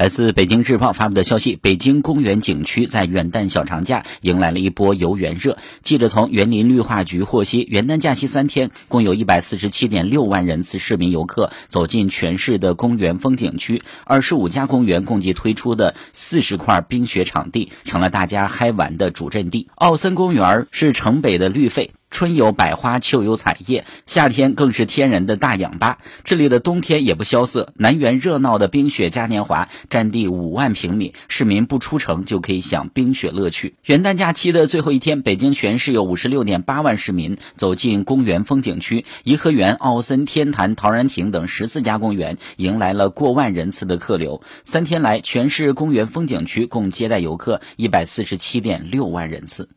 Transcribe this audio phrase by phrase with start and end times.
[0.00, 5.58] 来自北京日报发布的消息，北京公园景区在元旦小长假迎来了一波游园热。
[5.82, 13.82] 记者从园林绿化局获悉，元旦假期三天，共有一百四十七点六万人次市民游客走进全市的公园风景区。
[14.04, 19.68] 二十五家公园共计推出的四十块冰雪场地，成了大家嗨玩的主阵地。
[19.74, 21.90] 奥森公园是城北的绿肺。
[22.10, 25.98] 春有百花，秋有彩叶，夏天更是天然的大氧吧。
[26.22, 33.76] 这里的冬天也不萧瑟，南园热闹的冰雪嘉年华，占地五万平米，市民不出城就可以享冰雪乐趣。
[33.86, 44.42] 元旦假期的最后一天，北京全市有五十六点八万市民走进公园风景区，颐和园、奥森、天坛、陶然亭等十四家公园迎来了过万人次的客流。
[44.64, 49.70] 三天来，全市公园风景区共接待游客一百四十七点六万人次。